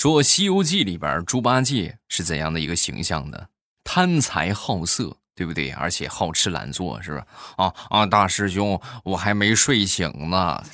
[0.00, 3.38] 说《西游记》里边猪八戒是怎样的一个形象呢？
[3.84, 5.72] 贪财好色，对不对？
[5.72, 7.24] 而且好吃懒做，是不是？
[7.58, 10.64] 啊啊，大师兄，我还没睡醒呢。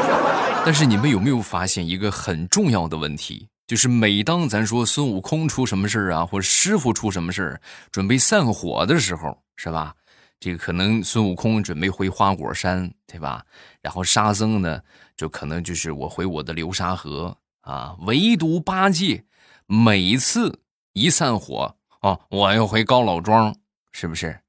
[0.66, 3.48] 但是你们有没有发现一个很重要的问题？
[3.66, 7.60] 就是每当咱说孙悟空出什么事啊，或者师傅出什么事儿，
[7.90, 9.94] 准备散伙的时候，是吧？
[10.38, 13.42] 这个可能孙悟空准备回花果山，对吧？
[13.80, 14.78] 然后沙僧呢，
[15.16, 17.96] 就可能就是我回我的流沙河啊。
[18.06, 19.24] 唯独八戒，
[19.66, 21.76] 每次一散伙。
[22.00, 23.56] 哦，我要回高老庄，
[23.92, 24.40] 是不是？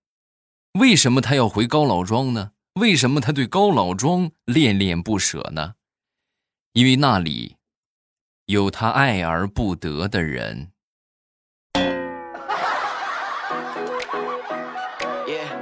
[0.79, 2.51] 为什么他要回高老庄呢？
[2.73, 5.75] 为什么他对高老庄恋恋不舍呢？
[6.73, 7.55] 因为那里
[8.47, 10.73] 有他爱而不得的人。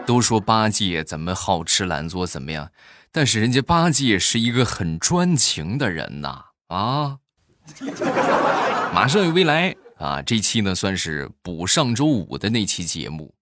[0.05, 2.72] 都说八戒怎么好吃懒做怎么样，
[3.11, 6.45] 但是人家八戒是一个很专情的人呐！
[6.67, 7.20] 啊，
[8.94, 9.76] 马上有未来。
[9.98, 13.33] 啊，这期呢算是补上周五的那期节目，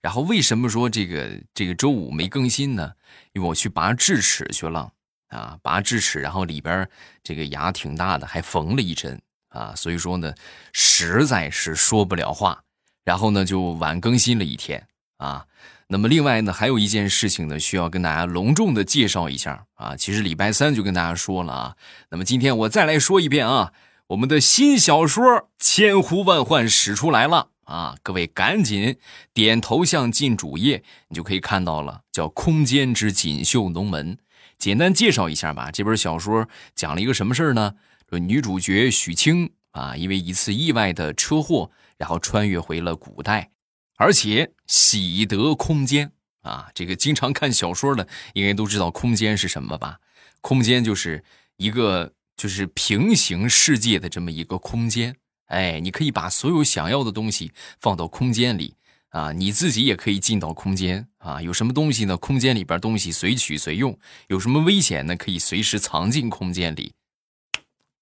[0.00, 2.92] 然后为什么说这个这个周五没更新呢？
[3.34, 4.90] 因为我去拔智齿去了
[5.28, 6.88] 啊，拔智齿，然后里边
[7.22, 10.34] 这个牙挺大的，还缝了一针啊，所以说呢
[10.72, 12.64] 实在是说不了话，
[13.04, 15.46] 然后呢就晚更新了一天啊。
[15.88, 21.76] 那么另外呢还有一件事情呢需要跟大家隆重的介绍一下啊，其实礼拜三就跟大家说了啊，
[22.10, 23.72] 那么今天我再来说一遍啊。
[24.08, 27.94] 我们的新小说千呼万唤始出来了啊！
[28.02, 28.96] 各位赶紧
[29.34, 34.16] 点头像进主页，你就可以看到了，叫《空间之锦绣龙门》。
[34.56, 37.74] 简单介绍一下吧，这本小说讲了一个什么事儿呢？
[38.08, 43.50] 说女主角许清啊，因为一次意外的车祸，然后穿越回了古代，
[43.98, 46.68] 而且喜得空间啊。
[46.72, 49.98] 这个经常看小说的应该都知道空间是什么吧？
[50.40, 51.24] 空间就是
[51.56, 52.14] 一个。
[52.38, 58.76] 就是平行世界的这么一个空间，哎，你可以把所有想要的东西放到空间里
[59.08, 61.42] 啊，你自己也可以进到空间啊。
[61.42, 62.16] 有什么东西呢？
[62.16, 63.98] 空间里边东西随取随用。
[64.28, 65.16] 有什么危险呢？
[65.16, 66.92] 可以随时藏进空间里，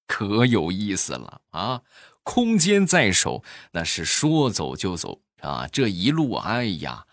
[0.06, 1.80] 可有意思了啊！
[2.22, 5.68] 空间在手，那是说走就走啊。
[5.70, 7.06] 这一路，哎呀，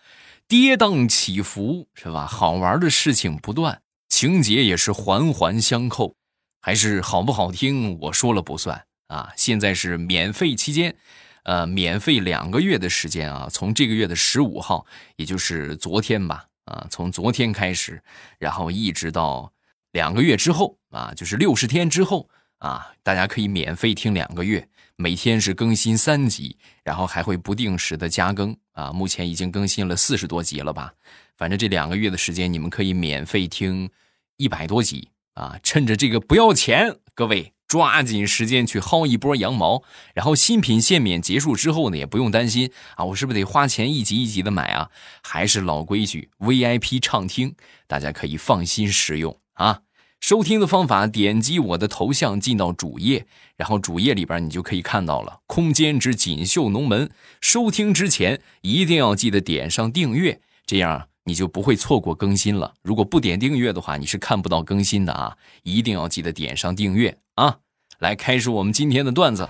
[0.46, 2.26] 跌宕起伏是吧？
[2.26, 6.14] 好玩的事情不断，情节也是环环相扣。
[6.60, 9.30] 还是好不好听，我说了不算啊！
[9.36, 10.96] 现在是免费期间，
[11.42, 14.86] 呃，免费两个月的时间啊，从这个月的十五号，
[15.16, 18.02] 也就是昨天吧，啊，从昨天开始，
[18.38, 19.52] 然后一直到
[19.92, 22.30] 两个月之后啊，就是六十天之后
[22.60, 24.66] 啊，大家可以免费听两个月，
[24.96, 30.92] 每天是更新三集，然后还会不定时的加更啊，目前已经更新了四十多集了吧？
[31.36, 33.90] 反正这两个月的时间，你们可以免费听
[34.36, 35.08] 一百多集。
[35.34, 39.82] 啊，趁着这个不要钱，各位抓紧时间去薅一波羊毛。
[40.14, 44.92] 然后新品限免结束之后呢，也不用担心啊，我是不是得花钱一集一集的买啊？
[45.24, 47.56] 还是老规矩，VIP 畅听，
[47.88, 49.80] 大家可以放心使用啊。
[50.26, 53.26] 收听的方法，点击我的头像进到主页，
[53.58, 57.08] 然后主页里边你就可以看到了《空间之锦绣龙门》。
[57.42, 61.08] 收听之前一定要记得点上订阅，这样。
[61.24, 62.72] 你就不会错过更新了。
[62.80, 65.36] 如果不点订阅的话，你是看不到更新的啊！
[65.62, 67.58] 一定要记得点上订阅啊！
[67.98, 69.46] 来开始我们今天的段子。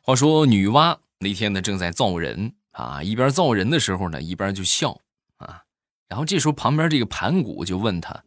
[0.00, 5.00] 话说女娲那天呢正在造人啊，一边造人的时候呢，一边就笑
[5.38, 5.62] 啊。
[6.08, 8.24] 然后这时候旁边这个盘古就问他：“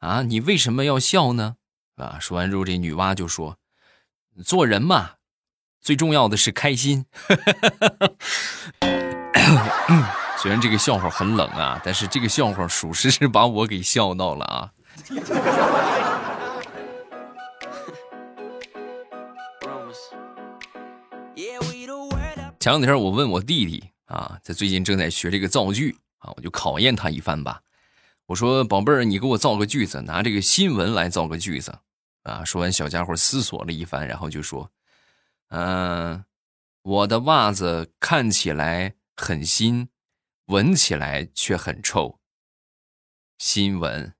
[0.00, 1.56] 啊，你为什么要笑呢？”
[1.96, 3.58] 啊，说完之后这女娲就说
[4.44, 5.12] ：“做人嘛。”
[5.82, 7.06] 最重要的是开心。
[10.38, 14.72] 虽然这个笑话很冷啊，但是这个笑话属实是把我给笑到了啊。
[22.62, 27.60] 前两天我问我弟弟啊，他最近正在学这个造句啊，我就考验他一番吧。
[28.26, 31.76] 我说：“宝贝儿，你给我造个句子，拿这个新闻来造个句子
[32.22, 34.70] 啊。”说完，小家伙思索了一番，然后就说。
[35.48, 36.24] 嗯，
[36.82, 39.88] 我的袜子看起来很新，
[40.46, 42.20] 闻起来却很臭。
[43.38, 44.14] 新闻。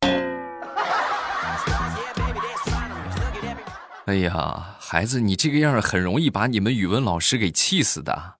[4.06, 8.36] 哎呀，孩子，你这个样很容易把你们语文老师给气死的。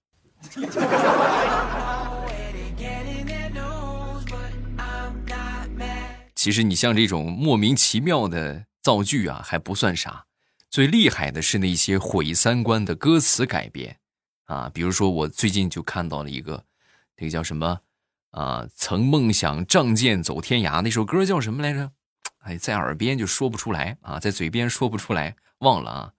[6.35, 10.25] 其实你像这种莫名其妙的造句啊，还不算啥。
[10.71, 13.99] 最厉害的是那些毁三观的歌词改编，
[14.47, 16.65] 啊，比如说我最近就看到了一个，
[17.19, 17.81] 那个叫什么
[18.31, 18.67] 啊？
[18.75, 21.93] 曾梦想仗剑走天涯那首歌叫什么来着？
[22.39, 26.13] 哎，在耳边就说不出来啊，在嘴边说不出来，忘了啊。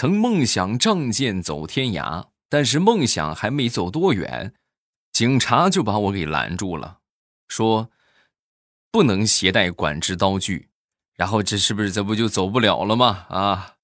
[0.00, 4.54] 曾梦想仗剑走天涯，但是梦想还没走多远，
[5.10, 6.98] 警察就把我给拦住了，
[7.48, 7.90] 说
[8.92, 10.68] 不能携带管制刀具。
[11.16, 13.26] 然后这是不是这不就走不了了吗？
[13.28, 13.74] 啊！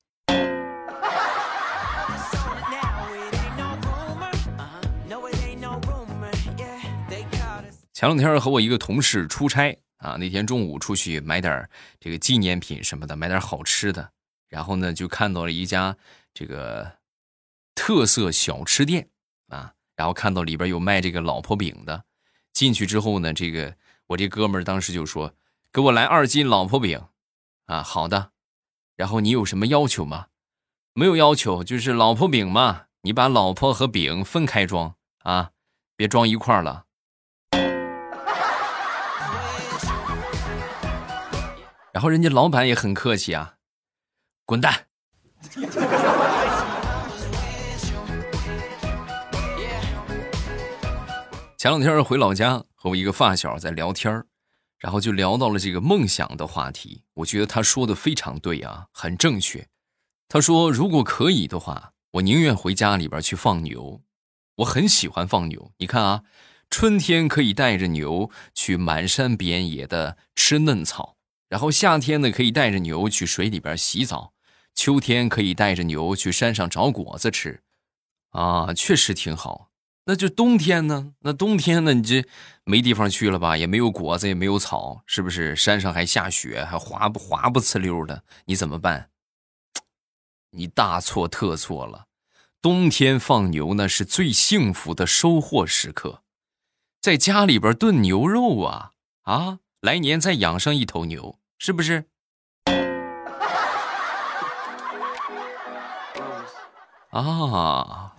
[7.93, 11.69] 前两天和我一个同事出差啊，那天中午出去买点
[11.99, 14.13] 这个纪念品什么的，买点好吃的，
[14.55, 15.97] 然后呢就看到了一家
[16.33, 16.99] 这个
[17.75, 19.09] 特色小吃店
[19.49, 22.05] 啊，然后看到里边有卖这个老婆饼的，
[22.53, 23.75] 进去之后呢，这个
[24.07, 25.35] 我这哥们儿当时就说
[25.75, 27.03] ：“给我来二斤老婆饼。”
[27.67, 28.31] 啊，好的。
[28.95, 30.27] 然后你有什么要求吗？
[30.93, 35.51] 没有要求，就是老婆饼嘛，你把老婆和饼分开装啊，
[35.97, 36.85] 别装一块了。
[41.93, 43.54] 然后人家老板也很客气啊，
[44.47, 44.75] 滚蛋！
[51.57, 54.23] 前两天回老家和我一个发小在聊天
[54.79, 57.05] 然后就聊到了这个梦想的话题。
[57.15, 59.67] 我觉得他说的非常对啊，很正确。
[60.29, 64.03] 他说如果可以的话，我宁愿回家里边去放牛。
[64.57, 66.25] 我很喜欢放牛，你看啊，
[66.69, 71.17] 春天可以带着牛去满山遍野的吃嫩草。
[71.49, 74.34] 然后夏天呢，可以带着牛去水里边洗澡；
[74.75, 77.63] 秋天可以带着牛去山上找果子吃，
[78.31, 79.71] 啊，确实挺好。
[80.07, 81.15] 那就冬天呢？
[81.21, 81.95] 那冬天呢？
[81.95, 82.27] 你这
[82.65, 83.57] 没地方去了吧？
[83.57, 85.57] 也没有果子，也没有草，是不是？
[85.57, 89.09] 山上还下雪，还滑不滑不呲溜的，你怎么办？
[90.51, 92.07] 你大错特错了。
[92.61, 96.23] 冬天放牛那是最幸福的收获时刻，
[97.01, 98.93] 在家里边炖牛肉啊
[99.23, 99.61] 啊！
[99.81, 102.07] 来年再养上一头牛，是不是？
[107.23, 108.17] 啊，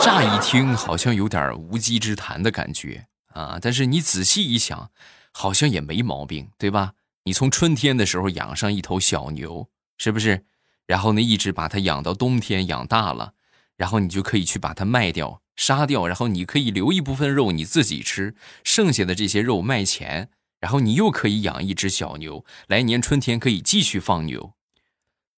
[0.00, 4.90] 乍一听好像有点无稽之谈的感觉啊，但是你仔细一想，
[5.32, 6.94] 好像也没毛病，对吧？
[7.24, 10.44] 你从春天的时候养上一头小牛，是不是？
[10.86, 13.34] 然后呢，一直把它养到冬天养大了，
[13.76, 18.34] 然后你就可以去把它卖掉、杀掉，然后你可以留一部分肉你自己吃，
[18.64, 20.30] 剩下的这些肉卖钱。
[20.58, 24.54] 然后你又可以养一只小牛，来年春天可以继续放牛。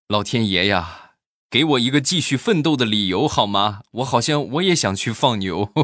[0.08, 1.09] 老天爷呀，
[1.50, 3.80] 给我一个继续奋斗的理由好吗？
[3.90, 5.68] 我好像我也想去放牛。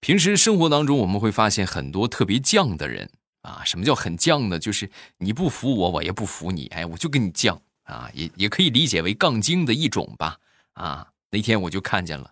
[0.00, 3.10] 平时生活当中，我们会发现很多特别犟的人
[3.42, 3.60] 啊。
[3.66, 4.58] 什么叫很犟呢？
[4.58, 6.66] 就是你不服我，我也不服你。
[6.68, 10.38] 哎，我就跟你犟啊，也也可以理解为杠精的一种吧。
[10.72, 11.08] 啊。
[11.30, 12.30] 那天我就看见了，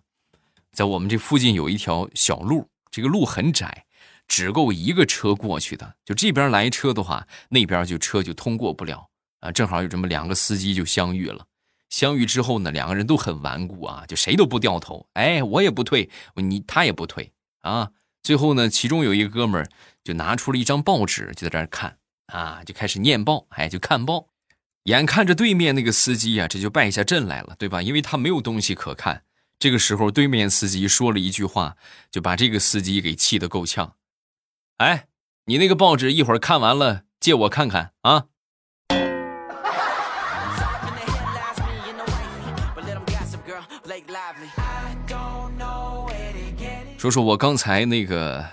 [0.71, 3.85] 在我们这附近有一条小路，这个路很窄，
[4.27, 5.95] 只够一个车过去的。
[6.05, 9.09] 就这边来车的话，那边就车就通过不了
[9.39, 9.51] 啊。
[9.51, 11.45] 正好有这么两个司机就相遇了，
[11.89, 15.07] 相遇之后呢，两个人都很顽固啊，就谁都不掉头。
[15.13, 17.31] 哎，我也不退，你他也不退
[17.61, 17.91] 啊。
[18.21, 19.69] 最后呢，其中有一个哥们儿
[20.03, 21.97] 就拿出了一张报纸，就在这儿看
[22.27, 24.27] 啊，就开始念报，哎，就看报。
[24.83, 27.81] 眼看着对面那个司机啊，这就败下阵来了，对吧？
[27.81, 29.23] 因为他没有东西可看。
[29.59, 31.75] 这个时候，对面司机说了一句话，
[32.11, 33.95] 就把这个司机给气得够呛。
[34.77, 35.07] 哎，
[35.45, 38.25] 你那个报纸一会儿看完了，借我看看啊！
[46.99, 48.45] 说说我刚才那个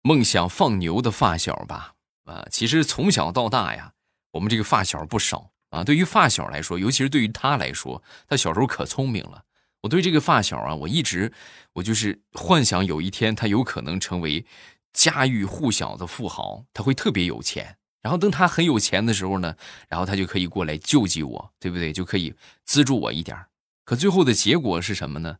[0.00, 1.92] 梦想放牛的发小吧。
[2.24, 3.92] 啊，其实从小到大呀，
[4.30, 5.50] 我们这个发小不少。
[5.68, 9.44] 啊，对于发小来说，尤其是对于他来说，他小时候可聪明了。
[9.82, 11.32] 我对这个发小啊，我一直
[11.74, 14.46] 我就是幻想有一天他有可能成为
[14.92, 17.76] 家喻户晓的富豪，他会特别有钱。
[18.00, 19.54] 然后等他很有钱的时候呢，
[19.88, 21.92] 然后他就可以过来救济我，对不对？
[21.92, 22.34] 就可以
[22.64, 23.38] 资助我一点
[23.84, 25.36] 可最后的结果是什么呢？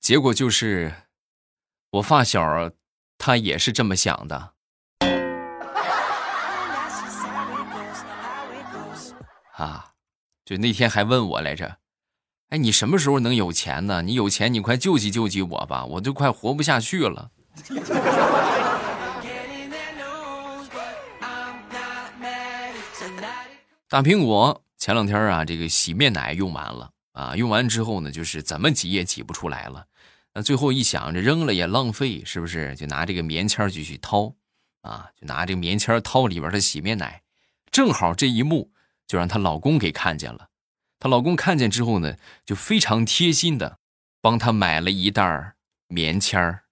[0.00, 0.94] 结果就是
[1.90, 2.70] 我发小
[3.18, 4.52] 他也是这么想的。
[9.56, 9.94] 啊，
[10.44, 11.78] 就那天还问我来着，
[12.50, 14.02] 哎，你什么时候能有钱呢？
[14.02, 17.32] 你有钱，你快救济救济我吧，我都快活不下去了。
[23.90, 29.84] 大苹果前两天啊，这个洗面奶用完了啊，用完之后呢，就是怎么挤也挤不出来了。
[30.32, 32.76] 那最后一想，这扔了也浪费，是不是？
[32.76, 34.32] 就拿这个棉签就去掏，
[34.82, 37.22] 啊，就拿这个棉签掏里边的洗面奶，
[37.72, 38.70] 正好这一幕。
[39.08, 40.50] 就让她老公给看见了，
[41.00, 42.14] 她老公看见之后呢，
[42.46, 43.78] 就非常贴心的
[44.20, 45.54] 帮她买了一袋
[45.88, 46.62] 棉签儿。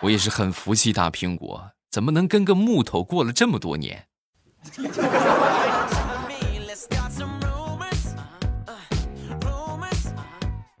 [0.00, 4.06] 我也是很服气大苹果，怎么能跟个木头过了这么多年？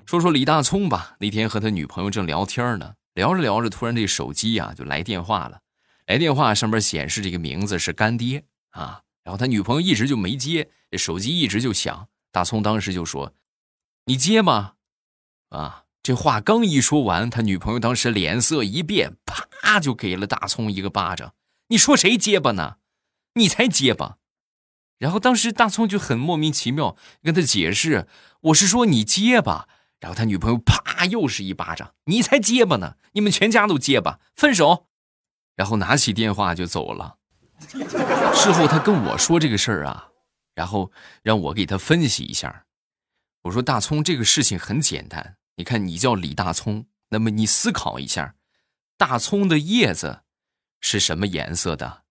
[0.04, 5.60] 说说李大聪吧，那天和他女朋友正聊天呢，聊着聊着，突然这手机呀就来电话了，
[6.06, 13.34] 来电话上面显示这个名字是干爹啊，然后他女朋友一直就没接，这手机一直就响，大聪当时就说
[14.06, 14.72] ：“你接吗？”
[15.50, 21.34] 啊，这话刚一说完，他女朋友当时脸色一变，啪就给了大葱一个巴掌。
[21.66, 22.76] 你说谁结巴呢？
[23.34, 24.16] 你才结巴。
[24.96, 28.08] 然后当时大葱就很莫名其妙跟他解释
[28.40, 29.68] ：“我是说你结巴。”
[30.00, 32.94] 然后他女朋友啪又是一巴掌，你才结巴呢！
[33.12, 34.86] 你们全家都结巴，分手。
[35.56, 37.18] 然后拿起电话就走了。
[38.32, 40.08] 事后他跟我说这个事儿啊，
[40.54, 40.90] 然后
[41.22, 42.64] 让我给他分析一下。
[43.42, 48.36] 我说大葱这个事情很简单，你看你叫李大葱，那么你思考一下，
[48.96, 50.20] 大葱的叶子
[50.80, 52.04] 是什么颜色的？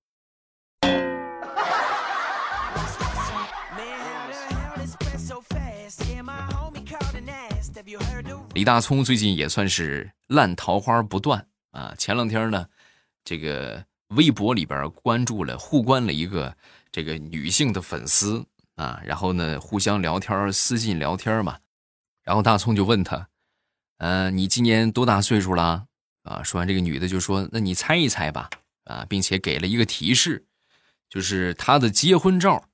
[8.54, 11.96] 李大聪最近也算是烂桃花不断啊！
[11.98, 12.68] 前两天呢，
[13.24, 16.58] 这个微博里边关注了互关了一个
[16.92, 21.60] 这个女性的粉丝啊，然后呢互相聊天私信聊天嘛，
[22.24, 23.30] 然后大葱就问他，
[23.98, 25.86] 呃，你今年多大岁数了？
[26.24, 28.50] 啊，说完这个女的就说，那你猜一猜吧，
[28.84, 30.46] 啊，并且给了一个提示，
[31.10, 32.66] 就是她的结婚照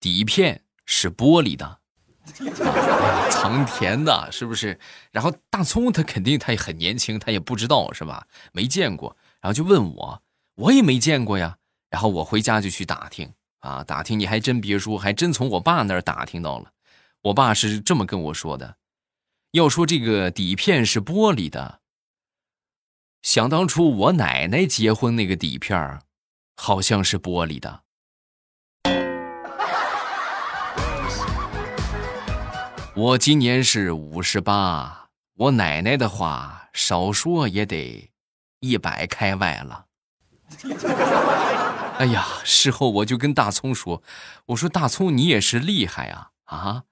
[0.00, 1.80] 底片是玻璃的。
[3.30, 4.78] 藏田的，是不是？
[5.12, 8.26] 然后大葱他肯定他也很年轻，他也不知道是吧？
[8.52, 10.22] 没见过，然后就问我，
[10.54, 11.58] 我也没见过呀。
[11.90, 16.72] 然后我回家就去打听啊，打听你还真别说，还真从我爸那儿打听到了。
[17.20, 18.76] 我爸是这么跟我说的：
[19.54, 21.78] 要说这个底片是玻璃的，
[23.22, 26.00] 想当初我奶奶结婚那个底片
[26.56, 27.82] 好像是玻璃的。
[32.96, 38.10] 我今年是五十八，我奶奶的话少说也得
[38.58, 39.86] 一百开外了。
[42.00, 44.02] 哎呀，事后我就跟大葱说
[44.46, 46.82] ：“我说大葱，你也是厉害啊啊！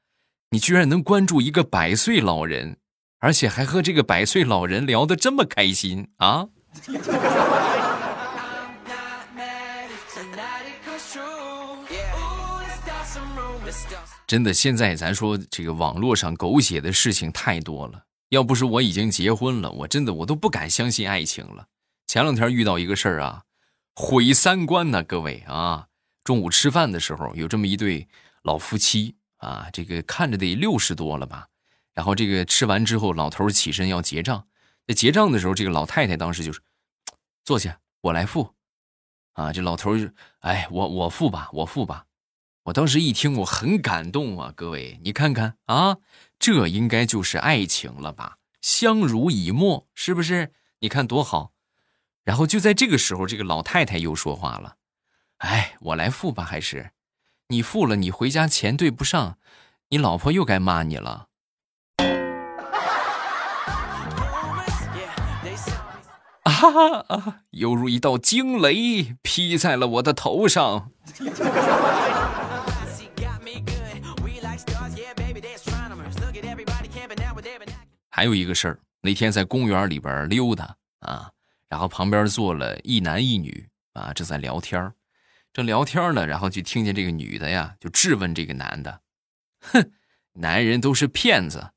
[0.53, 2.77] 你居然能关注一个百岁老人，
[3.21, 6.49] 而且还和这个百岁老人聊得这么开心啊！”
[14.27, 18.05] 真的，现在咱说这个网络上狗血的事情太多了。
[18.29, 21.67] 要不是我已经结婚了，我真的我都不敢相信爱情了。
[22.07, 23.45] 前两天遇到一个事儿啊，
[23.95, 25.87] 毁三观呢，各位啊！
[26.25, 28.07] 中午吃饭的时候，有这么一对
[28.43, 31.49] 老夫妻啊，这个看着得六十多了吧。
[31.93, 34.47] 然后这个吃完之后，老头起身要结账。
[34.87, 36.61] 在结账的时候，这个老太太当时就是
[37.45, 38.55] 坐下，我来付。
[39.35, 40.09] 啊，这老头就
[40.41, 42.07] 哎，我我付吧，我付吧。
[42.65, 44.53] 我当时一听，我很感动啊！
[44.55, 45.99] 各位，你看看啊，
[46.39, 48.39] 这应该就是爱情了吧？
[48.61, 50.53] 相濡以沫，是不是？
[50.79, 51.53] 你看多好。
[52.23, 54.77] 然后就在这个时候，这个老太太又说话了
[55.39, 56.93] ：“哎，我来付吧，还是
[57.53, 57.97] 你付了？
[57.97, 59.37] 你回家钱对不上，
[59.91, 61.27] 你老婆又该骂你了。”
[66.45, 66.53] 啊
[67.09, 67.41] 啊！
[67.51, 70.91] 犹如一道惊雷劈在了我的头上。
[78.09, 81.31] 还有一个事儿，那天在公园里边溜达啊，
[81.69, 84.91] 然后旁边坐了一男一女啊，正在聊天
[85.53, 89.03] 正聊天呢，然后就听见这个女的呀，就质问这个男的
[89.61, 89.93] ：“哼，
[90.35, 91.73] 男人都是骗子。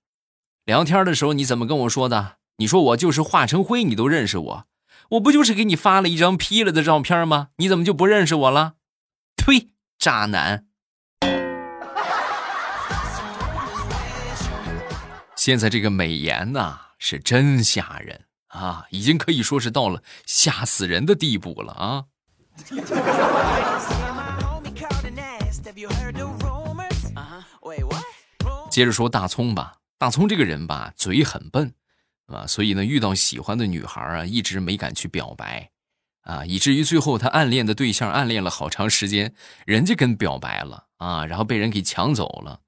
[0.63, 2.38] 聊天的时候你怎么跟我说的？
[2.58, 4.65] 你说我就是化成灰，你都认识我？
[5.10, 7.50] 我不就是给你发了一张 P 了的照片吗？
[7.58, 8.75] 你怎么就不认识我了？
[9.36, 10.67] 呸，渣男！”
[15.36, 22.05] 现在这个美颜呐，是真吓人啊，已经可以说是到了吓死人的地步了啊！
[28.70, 31.74] 接着说大葱吧，大葱这个人吧，嘴很笨，
[32.28, 35.72] 啊，所以呢，遇到喜欢的女孩啊，一直没敢去表白，
[36.22, 39.34] 啊，以至于最后他暗恋的对象暗恋了好长时间，
[39.66, 42.60] 人家跟表白了啊，然后被人给抢走了，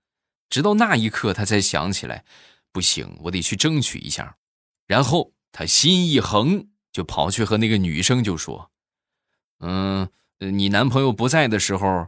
[0.50, 2.24] 直到那一刻他才想起来。
[2.72, 4.38] 不行，我得去争取一下。
[4.86, 8.70] 然后他心一横，就跑去和那个女生就说
[9.60, 10.08] ：“嗯，
[10.40, 12.08] 你男朋友不在的时候，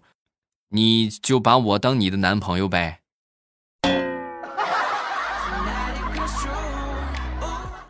[0.70, 3.02] 你就把我当你的男朋友呗。”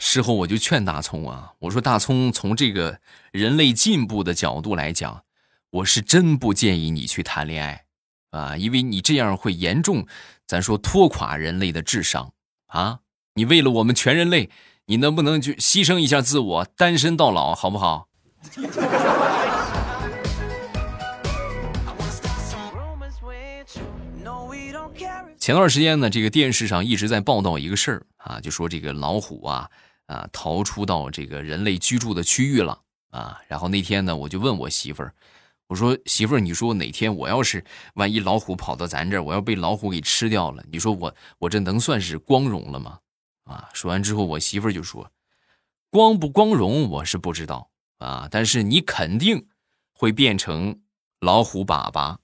[0.02, 3.00] 事后我就劝大葱啊，我说大葱从这个
[3.32, 5.24] 人类进步的角度来讲，
[5.70, 7.86] 我是真不建议你去谈恋爱
[8.32, 10.08] 啊，因为你这样会严重，
[10.48, 12.32] 咱说拖垮人类的智商
[12.68, 13.02] 啊。
[13.36, 14.50] 你为了我们全人类，
[14.86, 18.08] 你能不能去牺牲一下自我，单身到老，好不好？
[25.38, 29.70] 前段时间呢，这个电视上一直在报道一个事儿啊，就说这个老虎啊
[30.06, 33.42] 啊逃出到这个人类居住的区域了啊。
[33.48, 35.14] 然后那天呢，我就问我媳妇儿，
[35.68, 37.64] 我说媳妇儿，你说哪天我要是
[37.96, 43.00] 万一老虎跑到咱这儿，我要被老虎给吃掉了，你说我我这能算是光荣了吗？
[43.46, 45.12] 啊，说完之后，我媳妇儿就说，
[45.90, 49.48] 光不光荣我是不知道啊，但是你肯定
[49.94, 50.82] 会变成
[51.20, 52.19] 老虎粑粑。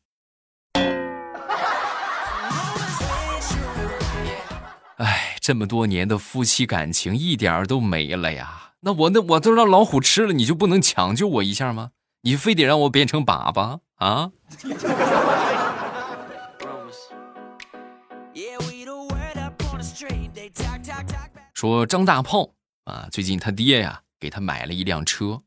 [5.46, 8.72] 这么多年的夫妻感情一点都没了呀！
[8.80, 11.92] 那我那我都让老虎吃了，你就不能抢救我一下吗？
[12.24, 14.32] 你非得让我变成粑粑啊？
[21.54, 25.44] 说张大炮啊，最近他爹呀给他买了一辆车，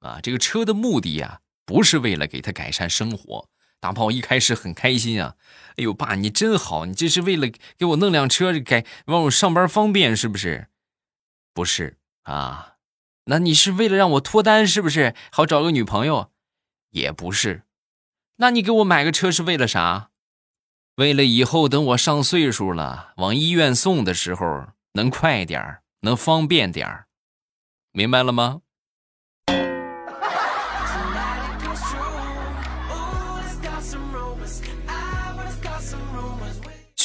[0.00, 3.48] 啊，这个车的目的呀不是为了给他改善生活。
[3.80, 5.36] 大炮一开始很开心啊，
[5.76, 10.68] 哎呦，爸你真好，你这是为了给我弄辆车，改让我上班方便是不是？
[11.54, 12.76] 不是啊，
[13.24, 15.14] 那你是为了让我脱单是不是？
[15.30, 16.32] 好找个女朋友？
[16.90, 17.62] 也不是，
[18.36, 20.10] 那你给我买个车是为了啥？
[20.96, 27.04] 为了以后等我上岁数了，往医院送的时候能快点，能方便点，
[27.92, 28.62] 明白了吗？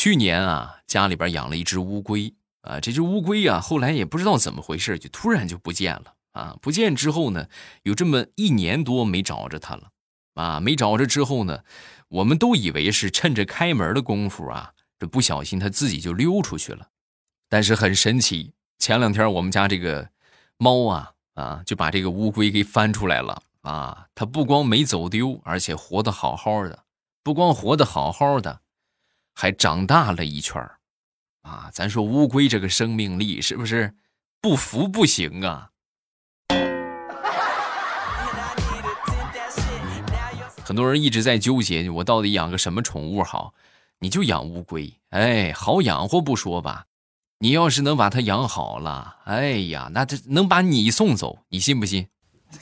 [0.04, 6.58] 去年啊，家里边养了一只乌龟啊，这只乌龟啊，后来也不知道怎么回事，就突然就不见了啊。
[6.62, 7.48] 不见之后呢，
[7.84, 9.92] 有这么一年多没找着它了
[10.34, 10.60] 啊。
[10.60, 11.64] 没找着之后呢，
[12.10, 16.90] 我们都以为是趁着开门的功夫啊，这不小心它自己就溜出去了。
[17.48, 20.10] 但是很神奇，前两天我们家这个
[20.58, 24.08] 猫啊啊，就把这个乌龟给翻出来了啊。
[24.14, 26.84] 它不光没走丢，而且活得好好的，
[27.24, 28.63] 不光活得好好的。
[29.34, 30.62] 还长大了一圈
[31.42, 31.70] 啊！
[31.74, 33.94] 咱说乌龟这个生命力是不是
[34.40, 35.70] 不服不行啊？
[40.64, 43.54] 很多人一直在纠结，我到底养个什么宠物好？
[44.00, 46.86] 你就养乌龟，哎，好养活不说吧，
[47.40, 52.08] 你要是能把它养好了，哎呀，那这能把你送走，你信不信？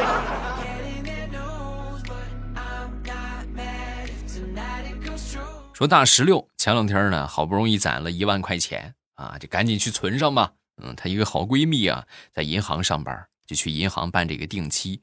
[5.80, 10.52] 说大石榴前两天呢，好不容易攒了一万块钱啊，就赶紧去存上吧。
[10.76, 15.00] 嗯，她一个好闺蜜啊，在银行上班，就去银行办这个定期。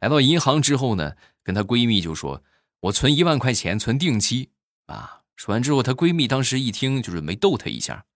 [0.00, 2.42] 来到银行之后呢，跟她闺蜜就说
[2.82, 4.50] ：“我存一万块钱，存定期
[4.86, 8.06] 啊。”说完之后，她闺蜜当时一听，就准备逗她一下：“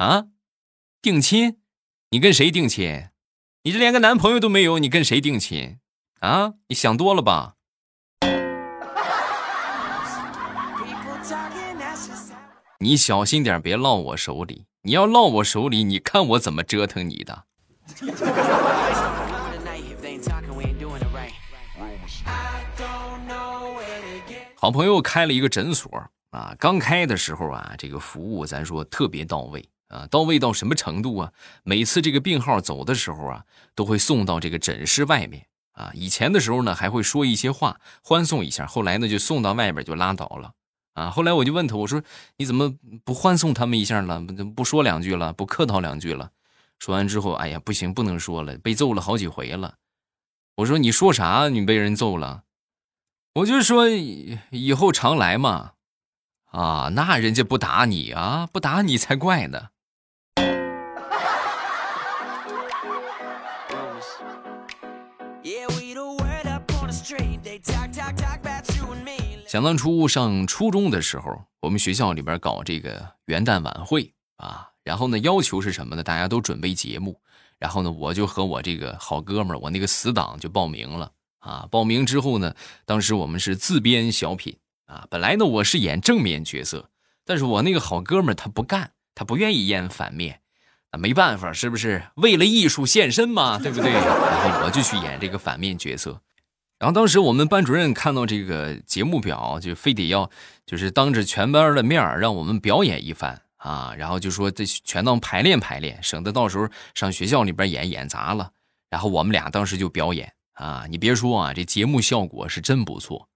[0.00, 0.28] 啊，
[1.02, 1.58] 定亲？
[2.08, 3.10] 你跟谁定亲？
[3.64, 5.78] 你这连个男朋友都没有，你跟谁定亲？
[6.20, 7.56] 啊，你想多了吧？”
[12.82, 14.64] 你小心点，别落我手里。
[14.82, 17.44] 你要落我手里，你看我怎么折腾你的。
[24.56, 31.32] 好朋友开了一个诊所啊，刚开的时候啊，这个服务咱说特别到位啊，到位到什么程度啊？
[31.62, 33.44] 每次这个病号走的时候啊，
[33.76, 35.92] 都会送到这个诊室外面啊。
[35.94, 40.54] 以前的时候呢，还会说一些话欢送一下，后来呢，就送到外边就拉倒了。
[40.94, 41.10] 啊！
[41.10, 42.02] 后来我就问他，我说
[42.36, 42.74] ：“你怎么
[43.04, 44.20] 不欢送他们一下了？
[44.20, 46.30] 不不说两句了，不客套两句了？”
[46.78, 49.76] 说完之后，哎呀，不行，不能说了，被揍了好几回了。
[50.56, 51.48] 我说：“你说啥？
[51.48, 52.42] 你被人揍了？”
[53.36, 53.88] 我就说
[54.50, 55.72] ：“以后常来嘛。”
[56.52, 59.68] 啊，那人家不打你啊，不打你才怪呢。
[69.52, 76.02] 想当初上初中的时候，我们学校里边搞这个元旦晚会啊，然后呢，要求是什么呢？
[76.02, 77.20] 大家都准备节目，
[77.58, 81.68] 然后呢，我就和我这个好哥们儿，我那个死党就报名了啊。
[81.70, 82.54] 报名之后呢，
[82.86, 85.06] 当时我们是自编小品啊。
[85.10, 86.88] 本来呢，我是演正面角色，
[87.26, 90.40] 但是我那个好哥们儿他不干，他不愿意演反面，
[90.92, 93.58] 那没办法，是不是为了艺术献身嘛？
[93.58, 93.92] 对不对？
[93.92, 96.22] 然后我就去演这个反面角色。
[96.82, 100.28] 然后当时我们班主任看到这个节目表，就非得要，
[100.66, 108.50] 就是当着全班的面让我们表演一番啊，然后就说这全当排练排练，省得到时候上学校里边演演砸了。
[108.90, 113.28] 然后我们俩当时就表演啊，你别说啊，这节目效果是真不错，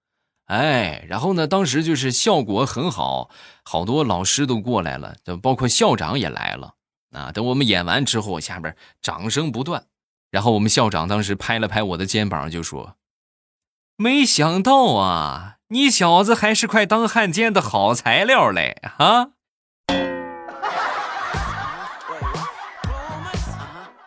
[0.47, 3.29] 哎，然后呢，当时就是效果很好，
[3.63, 6.73] 好多老师都过来了，就包括校长也来了
[7.13, 7.31] 啊。
[7.31, 9.85] 等我们演完之后，下边掌声不断，
[10.31, 12.97] 然后我们校长当时拍了拍我的肩膀，就说
[13.99, 19.31] ：“没想到啊，你小子还是块当汉奸的好材料嘞，哈。”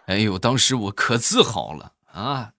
[0.06, 2.52] 哎呦，当时我可自豪了啊！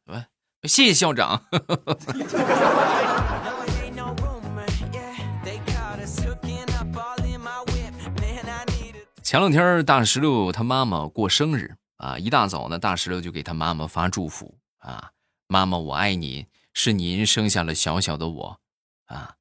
[0.64, 1.42] 谢谢校长。
[9.24, 15.12] 前两天大石榴他妈妈过生日啊，一大早呢，大石榴就给他妈妈发祝福啊
[15.48, 18.60] ：“妈妈，我爱你，是您生下了小小的我
[19.06, 19.36] 啊。”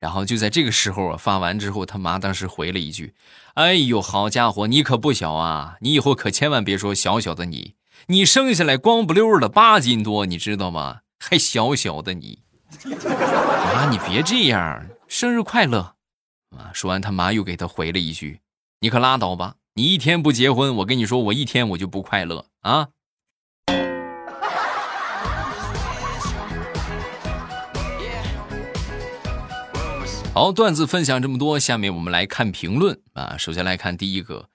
[0.00, 3.14] 然后就在这个时候，发完之后，他妈当时回了一句
[3.54, 5.76] ：“哎呦，好家伙，你可不小啊！
[5.80, 7.74] 你以后可千万别说小小的你，
[8.06, 11.00] 你生下来光不溜的八斤多，你知道吗？
[11.18, 12.42] 还小小的你，
[13.74, 15.96] 妈，你别这样，生日快乐！”
[16.56, 18.40] 啊，说完，他妈又给他回了一句
[18.78, 22.90] ：“你可拉倒吧，你一天不结婚，我跟你说，我一天我就不快乐啊。”
[30.38, 33.36] 好，段子分享这么多，下面我们来看评论啊。
[33.36, 34.48] 首先来看第一个，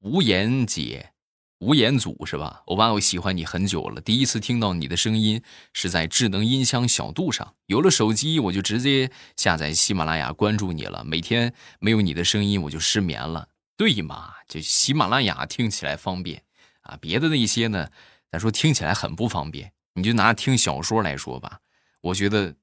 [0.00, 1.12] 无言姐，
[1.60, 2.62] 无言组是吧？
[2.66, 5.40] 欧巴，我喜欢你很久了，第一次听到你的声音
[5.72, 11.04] 是在智能音箱小度上，有了手机我就直接下载喜马拉雅关注你了。
[11.04, 13.46] 每天没有你的声音我就失眠了，
[13.76, 14.34] 对嘛？
[14.48, 16.42] 就喜马拉雅听起来方便
[16.80, 17.88] 啊，别的那些呢，
[18.32, 19.70] 咱说听起来很不方便。
[19.94, 21.60] 你就拿听小说来说吧，
[22.00, 22.56] 我觉得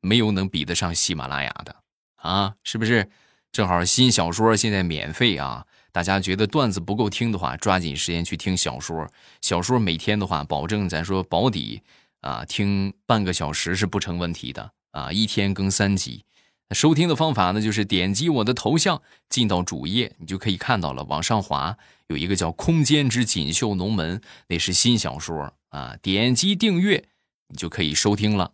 [0.00, 1.74] 没有能比得上喜马拉雅的。
[2.20, 3.10] 啊，是不是？
[3.52, 5.66] 正好新小说现在免费啊！
[5.90, 9.10] 大家觉得段子不够听的话，抓紧时间去听小说。
[9.42, 11.82] 小说每天的话，保证咱说保底
[12.20, 15.10] 啊，听半个小时是不成问题的啊！
[15.10, 16.24] 一天更三集。
[16.72, 21.02] 收听的方法呢，就是点击我的头像，进到主页，你就可以看到了。
[21.02, 25.96] 往上滑有一个叫《空间之锦绣龙门》，那是新小说啊。
[26.00, 27.08] 点击订阅，
[27.48, 28.52] 你就可以收听了。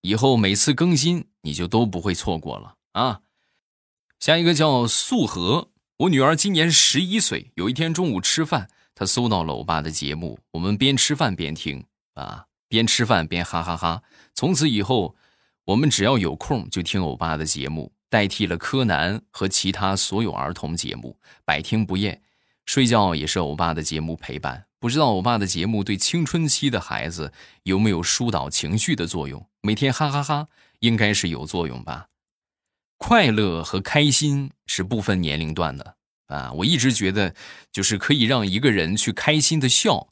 [0.00, 2.76] 以后每次更新，你就都不会错过了。
[2.92, 3.20] 啊，
[4.18, 7.52] 下一个叫素和，我女儿今年十一岁。
[7.54, 14.02] 有一天中午吃饭，她搜到了欧巴的节目，我们边吃饭边听啊，边吃饭边哈哈哈。
[14.34, 15.16] 从此以后，
[15.66, 22.22] 我们只要有空就听欧巴的节目，代替了柯南和其他所有儿童节目，百听不厌。
[22.66, 24.66] 睡觉也是欧巴的节目陪伴。
[24.80, 29.48] 不知道欧巴的节目对青春期的孩子有没有疏导情绪的作用？
[29.62, 30.48] 每天哈哈哈，
[30.80, 32.07] 应该是有作用吧。
[32.98, 35.94] 快乐和开心是不分年龄段的
[36.26, 36.52] 啊！
[36.52, 37.34] 我一直觉得，
[37.72, 40.08] 就是可以让一个人去开心的笑，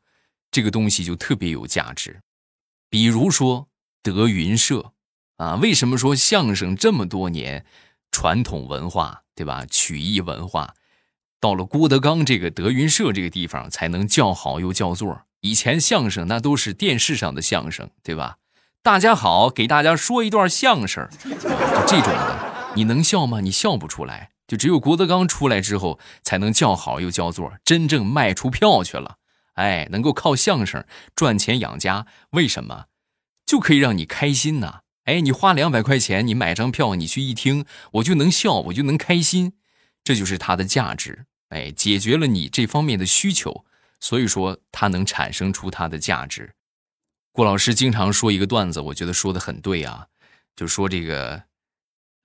[0.51, 2.21] 这个东西就特别有价值。
[2.89, 3.69] 比如说
[4.03, 4.93] 德云社
[5.37, 7.67] 啊，为什么说相声这么多年
[8.13, 9.67] 传统文化，对吧？
[9.69, 10.75] 曲艺文化
[11.41, 15.23] 到了郭德纲这个德云社这个地方才能叫好又叫座。
[15.41, 18.39] 以前相声那都是电视上的相声，对吧？
[18.83, 21.31] 大家好，给大家说一段相声，就
[21.87, 22.46] 这种的。
[22.77, 23.41] 你能笑吗？
[23.41, 29.17] 你笑不出来，就只有郭德纲出来之后，才能叫好又叫座，真正卖出票去了。
[29.55, 30.85] 哎，能够靠相声
[31.15, 32.85] 赚钱养家，为什么？
[33.47, 34.81] 就可以让你开心呐。
[35.05, 39.55] 哎，你花两百块钱，你买张票，你去一听，我就能笑，我就能开心，
[40.05, 41.25] 这就是它的价值。
[41.49, 43.65] 哎，解决了你这方面的需求，
[44.01, 46.53] 所以说它能产生出它的价值。
[47.33, 50.09] 郭老师经常说一个段子，我觉得说的很对啊，
[50.55, 51.46] 就说这个。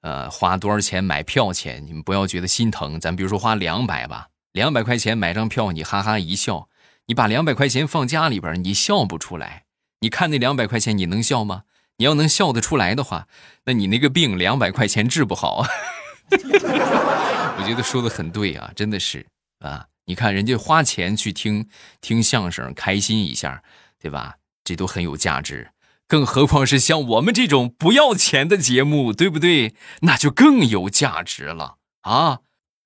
[0.01, 1.85] 呃，花多少钱买票钱？
[1.85, 2.99] 你们不要觉得心疼。
[2.99, 6.67] 咱比如说花两百吧，两百块钱买张票，你哈哈一笑。
[7.07, 9.63] 你把两百块钱放家里边，你笑不出来。
[9.99, 11.63] 你看那两百块钱，你能笑吗？
[11.97, 13.27] 你要能笑得出来的话，
[13.65, 15.65] 那你那个病两百块钱治不好。
[16.31, 19.25] 我觉得说的很对啊，真的是
[19.59, 19.87] 啊。
[20.05, 21.69] 你看人家花钱去听
[22.01, 23.61] 听相声，开心一下，
[23.99, 24.37] 对吧？
[24.63, 25.69] 这都很有价值。
[26.12, 29.74] 更何况是像我们这种不要钱的节目，对不对？
[30.02, 32.39] 那就更有价值了啊！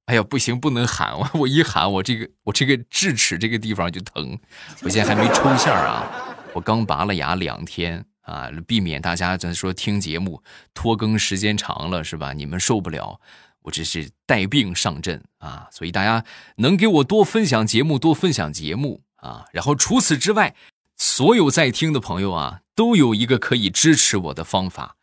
[0.05, 4.37] 哎呀，不行，不能喊我，我一喊我这个我这个智齿这个地方就疼。
[4.83, 6.05] 我现在还没抽线啊，
[6.53, 10.43] 我刚拔了牙两天啊，避免大家咱说听节目
[10.75, 12.31] 拖更时间长了是吧？
[12.31, 13.19] 你们受不了，
[13.63, 15.67] 我这是带病上阵啊！
[15.71, 16.23] 所以大家
[16.57, 19.45] 能给我多分享节目，多分享节目啊！
[19.51, 20.53] 然后除此之外。
[20.97, 24.95] 所有在听的朋友啊，都有一个可以支持我的方法，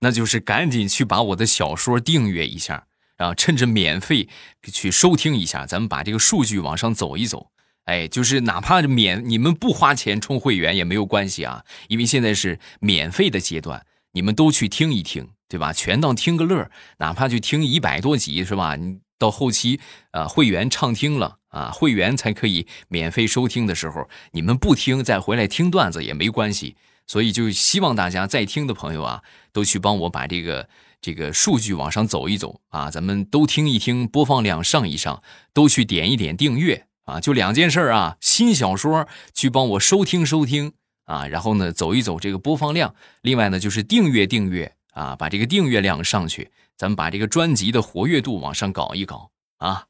[0.00, 2.86] 那就是赶紧去把我的小说订阅一下，
[3.16, 4.28] 啊，趁着免费
[4.72, 7.50] 去收听一下，咱们把这个数据往上走一走。
[7.86, 15.72] 哎，就是哪怕免你们不花钱充会员也没有关系啊，因为现在是免费的阶段，你们都去听一听，对吧？
[15.72, 18.76] 全当听个乐，哪怕就听一百多集，是吧？
[18.76, 19.80] 你到后期
[20.12, 26.74] 啊，会员畅听了啊，会员才可以免费收听的时候，你们不听再回来听段子也没关系。
[27.06, 30.68] 所以就希望大家在听的朋友啊，都去帮我把这个
[31.00, 36.86] 这个数据往上走一走啊，咱们都听一听，播放量上一上，都去点一点订阅。
[37.04, 40.74] 啊，就两件事啊，新小说去帮我收听收听
[41.06, 49.86] 啊，然后呢走一走这个播放量，另外呢就是订阅订阅啊，把这个订阅量上去，咱们把这个专辑的活跃度往上搞一搞啊，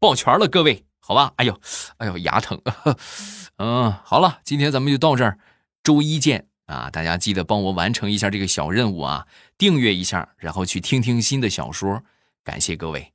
[0.00, 1.34] 抱拳了各位，好吧？
[1.36, 1.60] 哎呦，
[1.98, 2.60] 哎呦牙疼，
[3.58, 5.38] 嗯，好了，今天咱们就到这儿，
[5.84, 6.88] 周一见啊！
[6.90, 9.26] 大家记得帮我完成一下这个小任务啊，
[9.58, 12.02] 订阅一下，然后去听听新的小说，
[12.42, 13.12] 感谢各位，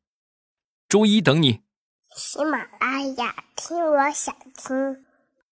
[0.88, 1.62] 周一等你。
[2.16, 5.05] 喜马拉雅，听我想听。